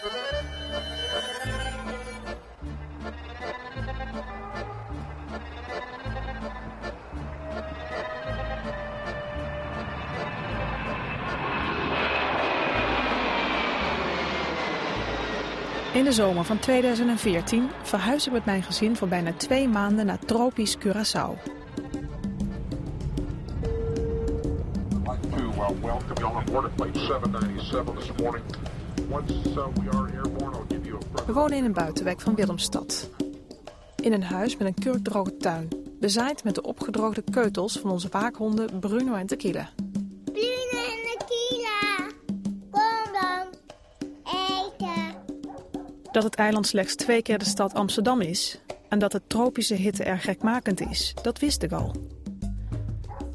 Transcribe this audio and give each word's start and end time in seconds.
In 0.00 0.06
de 16.04 16.12
zomer 16.12 16.44
van 16.44 16.58
2014 16.58 17.70
verhuis 17.82 18.26
ik 18.26 18.32
met 18.32 18.44
mijn 18.44 18.62
gezin 18.62 18.96
voor 18.96 19.08
bijna 19.08 19.32
twee 19.32 19.68
maanden 19.68 20.06
naar 20.06 20.18
tropisch 20.18 20.76
Curaçao. 20.78 21.58
We 31.26 31.32
wonen 31.32 31.56
in 31.56 31.64
een 31.64 31.72
buitenwijk 31.72 32.20
van 32.20 32.34
Willemstad. 32.34 33.10
In 34.02 34.12
een 34.12 34.22
huis 34.22 34.56
met 34.56 34.66
een 34.66 34.84
kurkdroge 34.84 35.36
tuin, 35.36 35.68
bezaaid 36.00 36.44
met 36.44 36.54
de 36.54 36.62
opgedroogde 36.62 37.22
keutels 37.30 37.78
van 37.78 37.90
onze 37.90 38.08
waakhonden 38.10 38.78
Bruno 38.80 39.14
en 39.14 39.26
Tequila. 39.26 39.68
Bruno 40.24 40.82
en 40.86 41.18
Tequila, 41.18 42.06
kom 42.70 43.12
dan 43.12 43.46
eten. 44.24 45.14
Dat 46.12 46.22
het 46.22 46.34
eiland 46.34 46.66
slechts 46.66 46.94
twee 46.94 47.22
keer 47.22 47.38
de 47.38 47.44
stad 47.44 47.74
Amsterdam 47.74 48.20
is 48.20 48.60
en 48.88 48.98
dat 48.98 49.12
de 49.12 49.22
tropische 49.26 49.74
hitte 49.74 50.04
erg 50.04 50.22
gekmakend 50.22 50.80
is, 50.80 51.14
dat 51.22 51.38
wist 51.38 51.62
ik 51.62 51.72
al. 51.72 51.94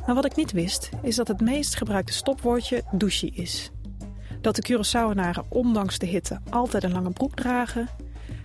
Maar 0.06 0.16
wat 0.16 0.26
ik 0.26 0.36
niet 0.36 0.52
wist, 0.52 0.90
is 1.02 1.16
dat 1.16 1.28
het 1.28 1.42
meest 1.42 1.76
gebruikte 1.76 2.14
stopwoordje 2.14 2.84
douche 2.92 3.28
is. 3.28 3.72
Dat 4.46 4.56
de 4.56 4.74
Curaçaoenaren 4.74 5.48
ondanks 5.48 5.98
de 5.98 6.06
hitte 6.06 6.40
altijd 6.50 6.84
een 6.84 6.92
lange 6.92 7.12
broek 7.12 7.36
dragen. 7.36 7.90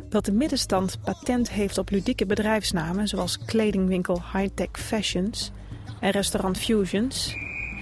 Dat 0.09 0.25
de 0.25 0.33
middenstand 0.33 0.99
patent 1.05 1.51
heeft 1.51 1.79
op 1.79 1.91
ludieke 1.91 2.27
bedrijfsnamen 2.27 3.09
zoals 3.09 3.39
kledingwinkel 3.39 4.23
Hightech 4.33 4.71
Fashions 4.73 5.51
en 6.01 6.11
restaurant 6.11 6.59
Fusions. 6.59 7.35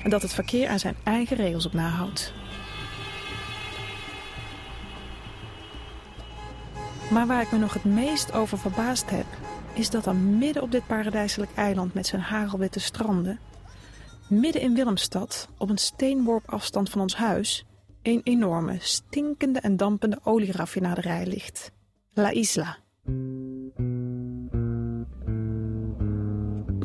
En 0.05 0.10
dat 0.10 0.22
het 0.22 0.34
verkeer 0.34 0.69
aan 0.69 0.78
zijn 0.78 0.97
eigen 1.05 1.36
regels 1.36 1.66
op 1.66 1.72
nahoudt. 1.72 2.33
Maar 7.10 7.27
waar 7.27 7.42
ik 7.42 7.53
me 7.53 7.58
nog 7.58 7.75
het 7.75 7.84
meest 7.84 8.32
over 8.32 8.58
verbaasd 8.58 9.10
heb, 9.10 9.27
is 9.75 9.91
dat 9.91 10.06
er 10.06 10.16
midden 10.16 10.62
op 10.62 10.70
dit 10.70 10.86
paradijselijk 10.86 11.50
eiland 11.55 11.94
met 11.94 12.06
zijn 12.06 12.22
hagelwitte 12.22 12.80
stranden, 12.80 13.38
midden 14.28 14.62
in 14.62 14.75
Willemstad, 14.75 15.48
op 15.56 15.70
een 15.70 15.78
steenworp 15.78 16.50
afstand 16.50 16.91
van 16.91 17.00
ons 17.00 17.16
huis, 17.16 17.66
een 18.08 18.20
enorme, 18.24 18.76
stinkende 18.78 19.60
en 19.60 19.76
dampende 19.76 20.18
olieraffinaderij 20.22 21.26
ligt. 21.26 21.72
La 22.12 22.30
Isla. 22.30 22.78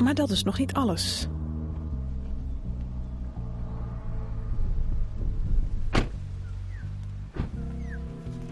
Maar 0.04 0.14
dat 0.14 0.30
is 0.30 0.44
nog 0.44 0.58
niet 0.58 0.74
alles. 0.74 1.28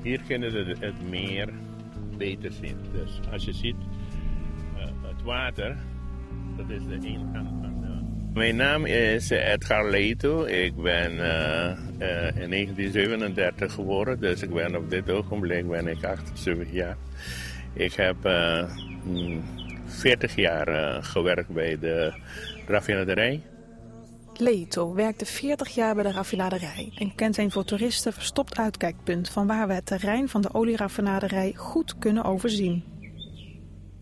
Hier 0.01 0.21
kunnen 0.27 0.51
ze 0.51 0.75
het 0.79 1.09
meer 1.09 1.53
beter 2.17 2.51
zien. 2.51 2.77
Dus 2.91 3.19
als 3.31 3.45
je 3.45 3.53
ziet 3.53 3.75
uh, 4.75 4.85
het 5.01 5.21
water, 5.21 5.77
dat 6.57 6.69
is 6.69 6.83
de 6.85 7.19
van 7.33 7.61
de... 7.61 7.70
Mijn 8.33 8.55
naam 8.55 8.85
is 8.85 9.29
Edgar 9.29 9.89
Leito. 9.89 10.43
Ik 10.43 10.75
ben 10.75 11.13
uh, 11.13 11.65
uh, 11.99 12.41
in 12.41 12.49
1937 12.49 13.73
geboren, 13.73 14.19
dus 14.19 14.41
ik 14.41 14.53
ben 14.53 14.75
op 14.75 14.89
dit 14.89 15.09
ogenblik 15.09 15.67
ben 15.67 15.87
ik 15.87 16.03
78 16.03 16.71
jaar. 16.71 16.97
Ik 17.73 17.93
heb 17.93 18.15
40 19.85 20.35
jaar 20.35 21.03
gewerkt 21.03 21.49
bij 21.49 21.79
de 21.79 22.13
raffinaderij. 22.67 23.41
Leito 24.33 24.93
werkte 24.93 25.25
40 25.25 25.69
jaar 25.69 25.95
bij 25.95 26.03
de 26.03 26.11
raffinaderij 26.11 26.91
en 26.97 27.15
kent 27.15 27.35
zijn 27.35 27.51
voor 27.51 27.63
toeristen 27.63 28.13
verstopt 28.13 28.57
uitkijkpunt 28.57 29.29
van 29.29 29.47
waar 29.47 29.67
we 29.67 29.73
het 29.73 29.85
terrein 29.85 30.29
van 30.29 30.41
de 30.41 30.53
olieraffinaderij 30.53 31.53
goed 31.55 31.97
kunnen 31.97 32.23
overzien. 32.23 32.90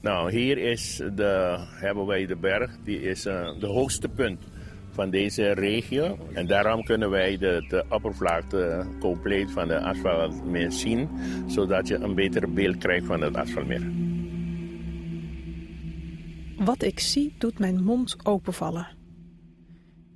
Nou, 0.02 0.32
hier 0.32 0.58
is 0.58 1.02
de, 1.16 1.58
hebben 1.70 2.06
wij 2.06 2.26
de 2.26 2.36
berg, 2.36 2.78
die 2.84 3.02
is 3.02 3.26
uh, 3.26 3.60
de 3.60 3.68
hoogste 3.68 4.10
punt 4.10 4.44
van 4.92 5.10
deze 5.10 5.52
regio. 5.52 6.18
En 6.34 6.48
daarom 6.48 6.84
kunnen 6.84 7.10
wij 7.10 7.38
de, 7.38 7.66
de 7.68 7.86
oppervlakte 7.90 8.86
compleet 9.00 9.52
van 9.52 9.68
de 9.68 9.80
asfaltmeer 9.80 10.72
zien, 10.72 11.10
zodat 11.48 11.88
je 11.88 11.96
een 11.96 12.16
beter 12.16 12.54
beeld 12.54 12.78
krijgt 12.78 13.06
van 13.06 13.22
het 13.22 13.36
asfaltmeer. 13.36 13.92
Wat 16.58 16.84
ik 16.84 17.00
zie 17.00 17.36
doet 17.38 17.60
mijn 17.60 17.84
mond 17.84 18.16
openvallen. 18.24 18.88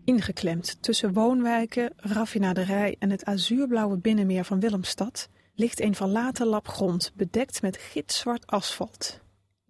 Ingeklemd 0.05 0.81
tussen 0.81 1.13
woonwijken, 1.13 1.93
raffinaderij 1.97 2.95
en 2.99 3.09
het 3.09 3.25
azuurblauwe 3.25 3.97
binnenmeer 3.97 4.43
van 4.43 4.59
Willemstad 4.59 5.29
ligt 5.55 5.81
een 5.81 5.95
verlaten 5.95 6.47
lap 6.47 6.67
grond 6.67 7.11
bedekt 7.15 7.61
met 7.61 7.77
gitzwart 7.77 8.47
asfalt. 8.47 9.22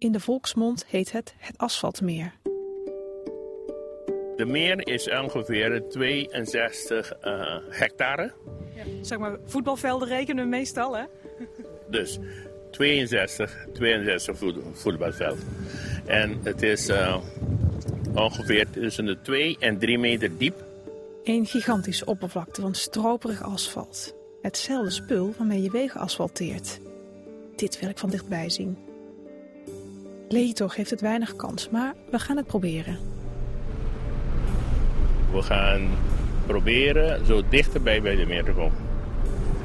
In 0.04 0.12
de 0.12 0.20
volksmond 0.20 0.84
heet 0.86 1.12
het 1.12 1.34
het 1.38 1.58
asfaltmeer. 1.58 2.32
De 4.36 4.44
meer 4.46 4.88
is 4.88 5.10
ongeveer 5.10 5.82
62 5.88 7.12
uh, 7.24 7.56
hectare. 7.68 8.32
Ja, 8.74 8.82
zeg 9.02 9.18
maar, 9.18 9.36
voetbalvelden 9.44 10.08
rekenen 10.08 10.44
we 10.44 10.50
meestal, 10.50 10.96
hè? 10.96 11.04
Dus 11.90 12.18
62, 12.70 13.66
62 13.72 14.38
voetbalvelden. 14.72 15.44
En 16.06 16.40
het 16.42 16.62
is 16.62 16.88
uh, 16.88 17.16
ongeveer 18.14 18.70
tussen 18.70 19.06
de 19.06 19.20
2 19.20 19.56
en 19.58 19.78
3 19.78 19.98
meter 19.98 20.38
diep. 20.38 20.64
Een 21.22 21.46
gigantische 21.46 22.04
oppervlakte 22.04 22.60
van 22.60 22.74
stroperig 22.74 23.42
asfalt. 23.42 24.14
Hetzelfde 24.42 24.90
spul 24.90 25.34
waarmee 25.38 25.62
je 25.62 25.70
wegen 25.70 26.00
asfalteert. 26.00 26.80
Dit 27.56 27.80
wil 27.80 27.88
ik 27.88 27.98
van 27.98 28.10
dichtbij 28.10 28.50
zien. 28.50 28.76
Leto 30.34 30.68
geeft 30.68 30.90
het 30.90 31.00
weinig 31.00 31.36
kans, 31.36 31.70
maar 31.70 31.94
we 32.10 32.18
gaan 32.18 32.36
het 32.36 32.46
proberen. 32.46 32.98
We 35.32 35.42
gaan 35.42 35.90
proberen 36.46 37.26
zo 37.26 37.42
dichterbij 37.48 38.02
bij 38.02 38.16
de 38.16 38.26
meer 38.26 38.44
te 38.44 38.52
komen. 38.52 38.78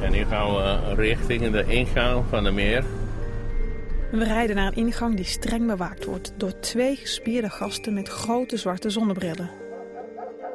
En 0.02 0.12
nu 0.12 0.26
gaan 0.26 0.56
we 0.56 0.94
richting 0.96 1.52
de 1.52 1.66
ingang 1.68 2.24
van 2.30 2.44
de 2.44 2.52
meer. 2.52 2.84
We 4.12 4.24
rijden 4.24 4.56
naar 4.56 4.68
een 4.68 4.78
ingang 4.78 5.16
die 5.16 5.26
streng 5.26 5.68
bewaakt 5.68 6.06
wordt 6.06 6.34
door 6.38 6.60
twee 6.60 6.96
gespierde 6.96 7.50
gasten 7.50 7.94
met 7.94 8.08
grote 8.08 8.58
zwarte 8.58 8.90
zonnebrillen. 8.90 9.50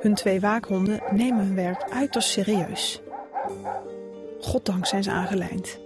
Hun 0.00 0.14
twee 0.14 0.40
waakhonden 0.40 1.02
nemen 1.10 1.46
hun 1.46 1.54
werk 1.54 1.90
uiterst 1.90 2.28
serieus. 2.28 3.02
Goddank 4.40 4.86
zijn 4.86 5.02
ze 5.02 5.10
aangelijnd. 5.10 5.83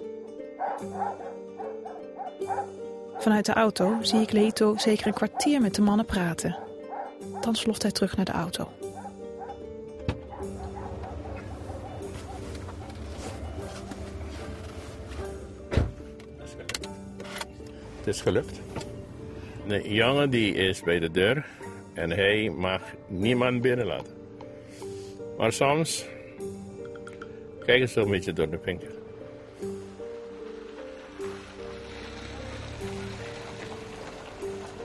Vanuit 3.29 3.47
de 3.47 3.53
auto 3.53 3.99
zie 4.03 4.21
ik 4.21 4.33
Leto 4.33 4.77
zeker 4.77 5.07
een 5.07 5.13
kwartier 5.13 5.61
met 5.61 5.75
de 5.75 5.83
mannen 5.83 6.07
praten. 6.07 6.57
Dan 7.41 7.55
sloft 7.55 7.83
hij 7.83 7.91
terug 7.91 8.17
naar 8.17 8.25
de 8.25 8.33
auto. 8.33 8.69
Het 17.99 18.07
is 18.07 18.21
gelukt. 18.21 18.61
De 19.67 19.95
jongen 19.95 20.31
die 20.31 20.55
is 20.55 20.83
bij 20.83 20.99
de 20.99 21.11
deur 21.11 21.47
en 21.95 22.11
hij 22.11 22.51
mag 22.51 22.83
niemand 23.09 23.61
binnenlaten. 23.61 24.15
Maar 25.39 25.53
soms 25.53 26.07
kijken 27.65 27.89
ze 27.89 28.01
een 28.01 28.11
beetje 28.11 28.33
door 28.33 28.51
de 28.51 28.59
pinker. 28.59 28.98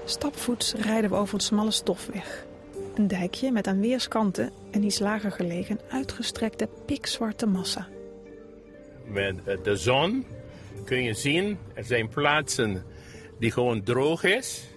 Stapvoets 0.06 0.74
rijden 0.74 1.10
we 1.10 1.16
over 1.16 1.34
het 1.34 1.44
smalle 1.44 1.72
stofweg. 1.72 2.46
Een 2.96 3.08
dijkje 3.08 3.52
met 3.52 3.68
aan 3.68 3.80
weerskanten 3.80 4.52
een 4.72 4.84
iets 4.84 5.00
lager 5.00 5.32
gelegen 5.32 5.80
uitgestrekte 5.90 6.70
pikzwarte 6.86 7.46
massa. 7.46 7.88
Met 9.06 9.36
de 9.64 9.76
zon 9.76 10.26
kun 10.86 11.04
je 11.04 11.14
zien, 11.14 11.58
er 11.74 11.84
zijn 11.84 12.10
plaatsen 12.10 12.84
die 13.40 13.52
gewoon 13.52 13.84
droog 13.84 14.24
is. 14.24 14.68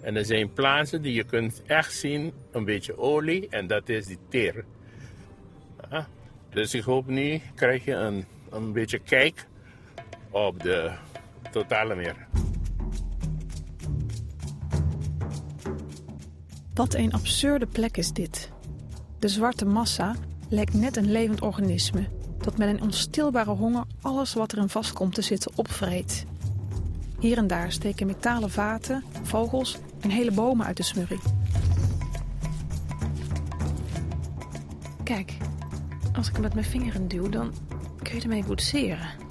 En 0.00 0.16
er 0.16 0.24
zijn 0.24 0.52
plaatsen 0.52 1.02
die 1.02 1.14
je 1.14 1.24
kunt 1.24 1.62
echt 1.66 1.94
zien, 1.94 2.32
een 2.50 2.64
beetje 2.64 2.98
olie, 2.98 3.48
en 3.48 3.66
dat 3.66 3.88
is 3.88 4.06
die 4.06 4.18
teer. 4.28 4.64
Ja. 5.90 6.08
Dus 6.50 6.74
ik 6.74 6.82
hoop 6.82 7.06
nu 7.06 7.40
krijg 7.54 7.84
je 7.84 7.92
een, 7.92 8.24
een 8.50 8.72
beetje 8.72 8.98
kijk 8.98 9.46
op 10.30 10.62
de 10.62 10.92
totale 11.50 11.94
meer. 11.94 12.26
Wat 16.74 16.94
een 16.94 17.12
absurde 17.12 17.66
plek 17.66 17.96
is 17.96 18.12
dit. 18.12 18.50
De 19.18 19.28
zwarte 19.28 19.64
massa 19.64 20.14
lijkt 20.48 20.74
net 20.74 20.96
een 20.96 21.10
levend 21.10 21.40
organisme, 21.40 22.08
dat 22.38 22.58
met 22.58 22.68
een 22.68 22.82
onstilbare 22.82 23.50
honger 23.50 23.84
alles 24.00 24.34
wat 24.34 24.52
erin 24.52 24.68
vast 24.68 24.92
komt 24.92 25.14
te 25.14 25.22
zitten 25.22 25.52
opvreet. 25.54 26.24
Hier 27.18 27.38
en 27.38 27.46
daar 27.46 27.72
steken 27.72 28.06
metalen 28.06 28.50
vaten, 28.50 29.04
vogels 29.22 29.78
en 30.00 30.10
hele 30.10 30.30
bomen 30.30 30.66
uit 30.66 30.76
de 30.76 30.82
smurrie. 30.82 31.20
Kijk, 35.02 35.36
als 36.12 36.28
ik 36.28 36.32
hem 36.32 36.42
met 36.42 36.54
mijn 36.54 36.66
vingeren 36.66 37.08
duw, 37.08 37.28
dan 37.28 37.52
kun 38.02 38.14
je 38.14 38.22
ermee 38.22 38.44
boetseren. 38.44 39.23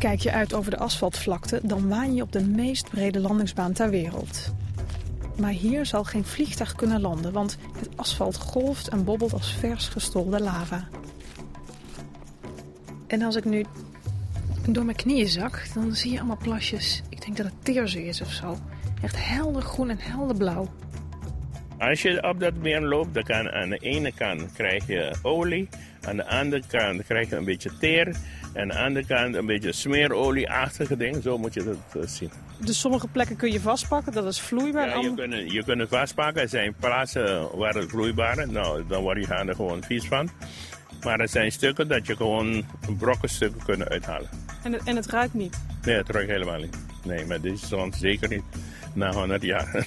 Kijk 0.00 0.20
je 0.20 0.32
uit 0.32 0.54
over 0.54 0.70
de 0.70 0.78
asfaltvlakte, 0.78 1.60
dan 1.62 1.88
waan 1.88 2.14
je 2.14 2.22
op 2.22 2.32
de 2.32 2.44
meest 2.44 2.90
brede 2.90 3.20
landingsbaan 3.20 3.72
ter 3.72 3.90
wereld. 3.90 4.54
Maar 5.36 5.50
hier 5.50 5.86
zal 5.86 6.04
geen 6.04 6.24
vliegtuig 6.24 6.74
kunnen 6.74 7.00
landen, 7.00 7.32
want 7.32 7.58
het 7.78 7.88
asfalt 7.96 8.36
golft 8.36 8.88
en 8.88 9.04
bobbelt 9.04 9.32
als 9.32 9.54
vers 9.54 9.88
gestolde 9.88 10.40
lava. 10.40 10.88
En 13.06 13.22
als 13.22 13.36
ik 13.36 13.44
nu 13.44 13.64
door 14.68 14.84
mijn 14.84 14.96
knieën 14.96 15.28
zak, 15.28 15.66
dan 15.74 15.94
zie 15.94 16.10
je 16.10 16.18
allemaal 16.18 16.38
plasjes. 16.42 17.02
Ik 17.08 17.24
denk 17.24 17.36
dat 17.36 17.46
het 17.46 17.64
teerzee 17.64 18.04
is 18.04 18.20
of 18.20 18.30
zo. 18.30 18.56
Echt 19.02 19.26
helder 19.26 19.62
groen 19.62 19.90
en 19.90 19.98
helder 20.00 20.36
blauw. 20.36 20.68
Als 21.78 22.02
je 22.02 22.22
op 22.22 22.40
dat 22.40 22.54
meer 22.54 22.80
loopt, 22.80 23.14
dan 23.26 23.50
aan 23.50 23.68
de 23.68 23.78
ene 23.78 24.12
kant 24.12 24.52
krijg 24.52 24.86
je 24.86 25.14
olie, 25.22 25.68
aan 26.04 26.16
de 26.16 26.26
andere 26.26 26.62
kant 26.68 27.04
krijg 27.06 27.28
je 27.28 27.36
een 27.36 27.44
beetje 27.44 27.70
teer 27.78 28.16
en 28.52 28.62
aan 28.62 28.68
de 28.68 28.78
andere 28.78 29.06
kant 29.06 29.34
een 29.34 29.46
beetje 29.46 29.72
smeerolieachtige 29.72 30.96
ding. 30.96 31.22
Zo 31.22 31.38
moet 31.38 31.54
je 31.54 31.64
dat 31.64 32.02
eh, 32.02 32.08
zien. 32.08 32.30
Dus 32.58 32.80
sommige 32.80 33.08
plekken 33.08 33.36
kun 33.36 33.52
je 33.52 33.60
vastpakken, 33.60 34.12
dat 34.12 34.24
is 34.24 34.40
vloeibaar. 34.40 34.88
Ja, 34.88 35.00
je, 35.00 35.14
kunt, 35.14 35.52
je 35.52 35.64
kunt 35.64 35.80
het 35.80 35.88
vastpakken. 35.88 36.42
Er 36.42 36.48
zijn 36.48 36.74
plaatsen 36.80 37.56
waar 37.56 37.74
het 37.74 37.90
vloeibaar 37.90 38.38
is. 38.38 38.46
Nou, 38.46 38.86
dan 38.88 39.02
word 39.02 39.26
je 39.26 39.34
er 39.34 39.54
gewoon 39.54 39.82
vies 39.82 40.06
van. 40.06 40.30
Maar 41.02 41.20
er 41.20 41.28
zijn 41.28 41.52
stukken 41.52 41.88
dat 41.88 42.06
je 42.06 42.16
gewoon 42.16 42.64
brokkenstukken 42.98 43.64
kunnen 43.64 43.88
uithalen. 43.88 44.28
En, 44.62 44.72
het, 44.72 44.82
en 44.84 44.96
het 44.96 45.06
ruikt 45.06 45.34
niet. 45.34 45.60
Nee, 45.84 45.96
het 45.96 46.08
ruikt 46.08 46.30
helemaal 46.30 46.58
niet. 46.58 46.76
Nee, 47.04 47.24
maar 47.26 47.40
dit 47.40 47.52
is 47.52 47.68
dan 47.68 47.92
zeker 47.92 48.28
niet 48.28 48.42
na 48.92 49.12
100 49.12 49.42
jaar. 49.42 49.86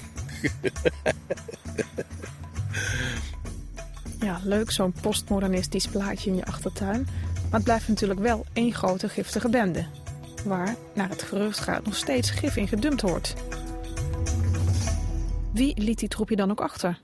Ja, 4.24 4.40
leuk 4.44 4.70
zo'n 4.70 4.94
postmodernistisch 5.00 5.88
plaatje 5.88 6.30
in 6.30 6.36
je 6.36 6.44
achtertuin. 6.44 7.06
Maar 7.34 7.52
het 7.52 7.64
blijft 7.64 7.88
natuurlijk 7.88 8.20
wel 8.20 8.44
één 8.52 8.72
grote 8.72 9.08
giftige 9.08 9.48
bende. 9.48 9.84
Waar, 10.44 10.74
naar 10.94 11.08
het 11.08 11.22
gerucht 11.22 11.58
gaat, 11.58 11.84
nog 11.84 11.96
steeds 11.96 12.30
gif 12.30 12.56
in 12.56 12.68
gedumpt 12.68 13.00
wordt. 13.00 13.34
Wie 15.52 15.82
liet 15.82 15.98
die 15.98 16.08
troepje 16.08 16.36
dan 16.36 16.50
ook 16.50 16.60
achter? 16.60 17.00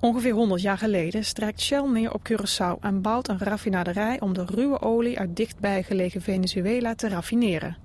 Ongeveer 0.00 0.32
100 0.32 0.62
jaar 0.62 0.78
geleden 0.78 1.24
strijkt 1.24 1.60
Shell 1.60 1.88
neer 1.88 2.12
op 2.12 2.28
Curaçao 2.30 2.80
en 2.80 3.02
bouwt 3.02 3.28
een 3.28 3.38
raffinaderij 3.38 4.20
om 4.20 4.34
de 4.34 4.44
ruwe 4.44 4.80
olie 4.80 5.18
uit 5.18 5.36
dichtbij 5.36 5.82
gelegen 5.82 6.22
Venezuela 6.22 6.94
te 6.94 7.08
raffineren. 7.08 7.76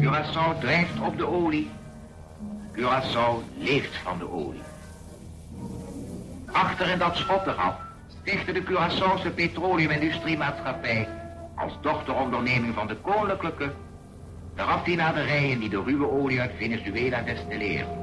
Curaçao 0.00 0.60
drijft 0.60 1.00
op 1.00 1.16
de 1.16 1.26
olie. 1.26 1.70
Curaçao 2.74 3.42
leeft 3.58 3.96
van 3.96 4.18
de 4.18 4.30
olie. 4.30 4.62
Achter 6.52 6.88
in 6.88 6.98
dat 6.98 7.16
schotteraf 7.16 7.74
stichtte 8.20 8.52
de 8.52 8.62
Curaçaose 8.62 9.34
petroleumindustriemaatschappij 9.34 11.08
als 11.56 11.72
dochteronderneming 11.80 12.74
van 12.74 12.86
de 12.86 12.96
koninklijke 12.96 13.72
de 14.54 14.62
raffinaderijen 14.62 15.60
die 15.60 15.68
de 15.68 15.82
ruwe 15.82 16.10
olie 16.10 16.40
uit 16.40 16.50
Venezuela 16.58 17.22
destilleren. 17.22 18.02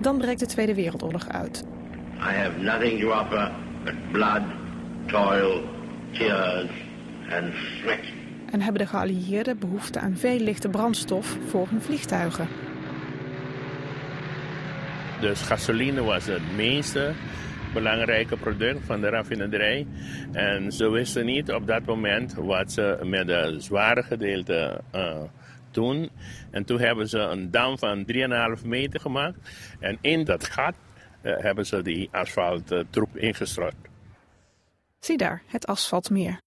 Dan 0.00 0.18
breekt 0.18 0.40
de 0.40 0.46
Tweede 0.46 0.74
Wereldoorlog 0.74 1.28
uit. 1.28 1.64
I 2.20 2.32
have 2.32 2.58
nothing 2.58 3.00
to 3.00 3.10
offer 3.10 3.52
but 3.84 3.94
blood, 4.12 4.42
toil, 5.06 5.60
tears, 5.60 5.62
and 5.62 5.66
sweat. 5.66 5.77
En 8.50 8.60
hebben 8.60 8.82
de 8.82 8.88
geallieerden 8.88 9.58
behoefte 9.58 9.98
aan 10.00 10.16
veel 10.16 10.38
lichte 10.38 10.68
brandstof 10.68 11.36
voor 11.46 11.68
hun 11.70 11.82
vliegtuigen. 11.82 12.48
Dus 15.20 15.40
gasoline 15.40 16.02
was 16.02 16.26
het 16.26 16.56
meeste 16.56 17.12
belangrijke 17.72 18.36
product 18.36 18.84
van 18.84 19.00
de 19.00 19.08
raffinaderij. 19.08 19.86
En 20.32 20.72
ze 20.72 20.90
wisten 20.90 21.26
niet 21.26 21.52
op 21.52 21.66
dat 21.66 21.84
moment 21.84 22.34
wat 22.34 22.72
ze 22.72 22.98
met 23.04 23.28
het 23.28 23.64
zware 23.64 24.02
gedeelte 24.02 24.80
eh, 24.90 25.22
doen. 25.70 26.10
En 26.50 26.64
toen 26.64 26.80
hebben 26.80 27.08
ze 27.08 27.18
een 27.18 27.50
dam 27.50 27.78
van 27.78 28.04
3,5 28.58 28.64
meter 28.64 29.00
gemaakt. 29.00 29.38
En 29.80 29.98
in 30.00 30.24
dat 30.24 30.44
gat 30.44 30.74
eh, 31.20 31.32
hebben 31.36 31.66
ze 31.66 31.82
die 31.82 32.08
asfalttroep 32.12 33.16
ingestort. 33.16 33.87
Zie 34.98 35.16
daar, 35.16 35.42
het 35.46 35.66
asfaltmeer. 35.66 36.40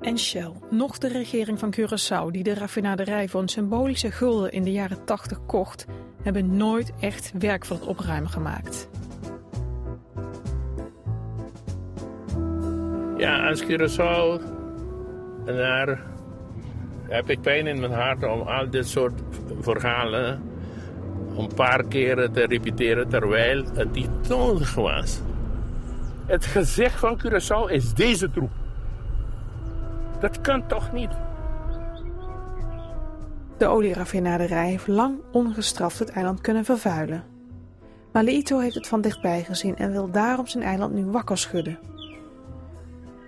En 0.00 0.18
Shell, 0.18 0.52
nog 0.70 0.98
de 0.98 1.08
regering 1.08 1.58
van 1.58 1.74
Curaçao 1.74 2.30
die 2.30 2.42
de 2.42 2.54
raffinaderij 2.54 3.28
voor 3.28 3.40
een 3.40 3.48
symbolische 3.48 4.10
gulden 4.10 4.52
in 4.52 4.62
de 4.62 4.72
jaren 4.72 5.04
80 5.04 5.46
kocht, 5.46 5.86
hebben 6.22 6.56
nooit 6.56 6.92
echt 7.00 7.32
werk 7.38 7.64
van 7.64 7.76
het 7.76 7.86
opruimen 7.86 8.30
gemaakt. 8.30 8.88
Ja, 13.16 13.48
als 13.48 13.64
Curaçao, 13.64 14.42
daar 15.44 16.02
heb 17.08 17.30
ik 17.30 17.40
pijn 17.40 17.66
in 17.66 17.80
mijn 17.80 17.92
hart 17.92 18.22
om 18.22 18.40
al 18.40 18.70
dit 18.70 18.88
soort 18.88 19.20
verhalen 19.60 20.47
een 21.38 21.54
paar 21.54 21.84
keren 21.84 22.32
te 22.32 22.46
repeteren 22.46 23.08
terwijl 23.08 23.64
het 23.74 23.92
niet 23.92 24.28
nodig 24.28 24.74
was. 24.74 25.20
Het 26.26 26.46
gezicht 26.46 26.98
van 26.98 27.20
Curaçao 27.24 27.72
is 27.72 27.94
deze 27.94 28.30
troep. 28.30 28.50
Dat 30.20 30.40
kan 30.40 30.66
toch 30.66 30.92
niet? 30.92 31.10
De 33.58 33.66
olieraffinaderij 33.66 34.68
heeft 34.68 34.86
lang 34.86 35.18
ongestraft 35.32 35.98
het 35.98 36.10
eiland 36.10 36.40
kunnen 36.40 36.64
vervuilen. 36.64 37.24
Maar 38.12 38.24
Leito 38.24 38.58
heeft 38.58 38.74
het 38.74 38.88
van 38.88 39.00
dichtbij 39.00 39.44
gezien 39.44 39.76
en 39.76 39.92
wil 39.92 40.10
daarom 40.10 40.46
zijn 40.46 40.64
eiland 40.64 40.94
nu 40.94 41.04
wakker 41.04 41.38
schudden. 41.38 41.78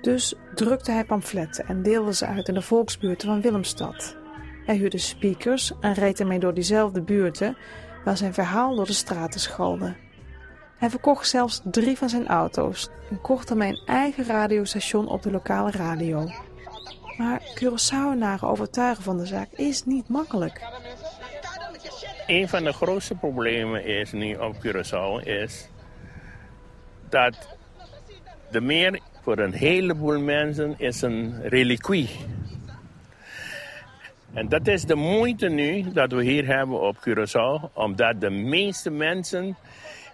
Dus 0.00 0.35
drukte 0.55 0.93
hij 0.93 1.05
pamfletten 1.05 1.67
en 1.67 1.83
deelde 1.83 2.14
ze 2.14 2.26
uit 2.26 2.49
in 2.49 2.55
de 2.55 2.62
volksbuurten 2.62 3.29
van 3.29 3.40
Willemstad. 3.40 4.17
Hij 4.64 4.76
huurde 4.76 4.99
speakers 4.99 5.73
en 5.81 5.95
reed 5.95 6.21
ermee 6.21 6.38
door 6.38 6.55
diezelfde 6.55 7.02
buurten 7.02 7.57
waar 8.04 8.16
zijn 8.16 8.35
verhaal 8.35 8.75
door 8.75 8.87
de 8.87 8.92
straten 8.92 9.40
schalde. 9.40 9.95
Hij 10.76 10.90
verkocht 10.90 11.28
zelfs 11.28 11.61
drie 11.64 11.99
van 11.99 12.09
zijn 12.09 12.26
auto's 12.26 12.88
en 13.11 13.21
kocht 13.21 13.50
ermee 13.50 13.71
een 13.71 13.83
eigen 13.87 14.25
radiostation 14.25 15.09
op 15.09 15.23
de 15.23 15.30
lokale 15.30 15.71
radio. 15.71 16.30
Maar 17.16 17.42
Curaçaoenaren 17.54 18.49
overtuigen 18.49 19.02
van 19.02 19.19
de 19.19 19.26
zaak 19.26 19.49
is 19.52 19.85
niet 19.85 20.09
makkelijk. 20.09 20.61
Een 22.26 22.49
van 22.49 22.64
de 22.64 22.73
grootste 22.73 23.14
problemen 23.14 23.85
is 23.85 24.12
nu 24.12 24.35
op 24.35 24.57
Curaçao 24.66 25.26
is 25.26 25.69
dat 27.09 27.37
de 28.50 28.61
meer 28.61 29.00
voor 29.23 29.38
een 29.38 29.52
heleboel 29.52 30.21
mensen 30.21 30.75
is 30.78 31.02
een 31.02 31.42
reliquie. 31.42 32.11
En 34.35 34.49
dat 34.49 34.67
is 34.67 34.85
de 34.85 34.95
moeite 34.95 35.49
nu 35.49 35.93
dat 35.93 36.13
we 36.13 36.23
hier 36.23 36.47
hebben 36.47 36.81
op 36.81 36.97
Curaçao, 36.97 37.73
omdat 37.73 38.21
de 38.21 38.31
meeste 38.31 38.91
mensen 38.91 39.57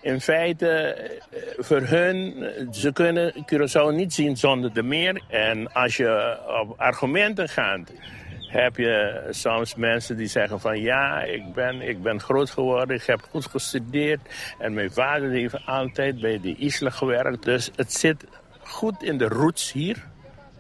in 0.01 0.21
feite 0.21 0.69
eh, 0.69 1.41
voor 1.59 1.81
hun, 1.81 2.43
eh, 2.43 2.67
ze 2.73 2.93
kunnen 2.93 3.33
Curaçao 3.33 3.95
niet 3.95 4.15
zien 4.15 4.37
zonder 4.37 4.73
de 4.73 4.83
meer. 4.83 5.23
En 5.29 5.73
als 5.73 5.97
je 5.97 6.39
op 6.61 6.81
argumenten 6.81 7.49
gaat, 7.49 7.93
heb 8.41 8.77
je 8.77 9.27
soms 9.31 9.75
mensen 9.75 10.17
die 10.17 10.27
zeggen 10.27 10.61
van 10.61 10.81
ja, 10.81 11.23
ik 11.23 11.53
ben, 11.55 11.81
ik 11.81 12.03
ben 12.03 12.21
groot 12.21 12.51
geworden, 12.51 12.97
ik 12.97 13.03
heb 13.03 13.27
goed 13.31 13.47
gestudeerd. 13.47 14.21
En 14.59 14.75
mijn 14.75 14.91
vader 14.91 15.31
heeft 15.31 15.67
altijd 15.67 16.21
bij 16.21 16.41
de 16.41 16.55
isla 16.57 16.91
gewerkt. 16.91 17.45
Dus 17.45 17.71
het 17.77 17.93
zit 17.93 18.25
goed 18.59 19.03
in 19.03 19.19
de 19.19 19.29
roots 19.29 19.73
hier. 19.73 20.05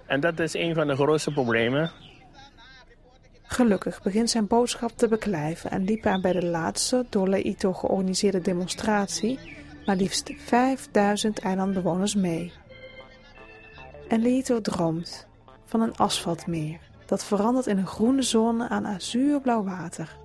En 0.07 0.21
dat 0.21 0.39
is 0.39 0.55
een 0.55 0.75
van 0.75 0.87
de 0.87 0.95
grootste 0.95 1.33
problemen. 1.33 1.91
Gelukkig 3.47 4.03
begint 4.03 4.31
zijn 4.31 4.47
boodschap 4.47 4.91
te 4.97 5.09
beklijven 5.09 5.71
en 5.71 5.85
liep 5.85 6.05
hij 6.05 6.21
bij 6.21 6.33
de 6.33 6.47
laatste 6.47 7.07
door 7.09 7.29
Leito 7.29 7.73
georganiseerde 7.73 8.41
demonstratie 8.41 9.38
maar 9.87 9.97
liefst 9.97 10.33
5000 10.37 11.38
eilandbewoners 11.38 12.15
mee. 12.15 12.53
En 14.09 14.23
Leito 14.23 14.61
droomt 14.61 15.26
van 15.65 15.81
een 15.81 15.97
asfaltmeer 15.97 16.79
dat 17.07 17.25
verandert 17.25 17.67
in 17.67 17.79
een 17.79 17.87
groene 17.87 18.23
zone 18.23 18.69
aan 18.69 18.87
azuurblauw 18.87 19.65
water, 19.65 20.17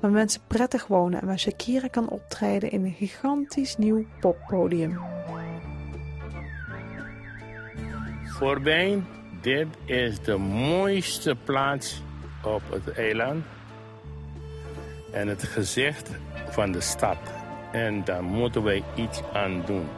waar 0.00 0.10
mensen 0.10 0.40
prettig 0.46 0.86
wonen 0.86 1.20
en 1.20 1.26
waar 1.26 1.38
Shakira 1.38 1.88
kan 1.88 2.08
optreden 2.08 2.70
in 2.70 2.84
een 2.84 2.94
gigantisch 2.94 3.76
nieuw 3.76 4.04
poppodium. 4.20 4.98
Voor 8.24 8.60
mij, 8.60 9.02
dit 9.40 9.66
is 9.84 10.20
de 10.20 10.36
mooiste 10.36 11.36
plaats 11.44 12.02
op 12.46 12.62
het 12.70 12.92
eiland. 12.92 13.44
En 15.12 15.28
het 15.28 15.42
gezicht 15.42 16.10
van 16.50 16.72
de 16.72 16.80
stad. 16.80 17.18
En 17.72 18.04
daar 18.04 18.22
moeten 18.22 18.62
wij 18.62 18.82
iets 18.94 19.22
aan 19.32 19.62
doen. 19.66 19.88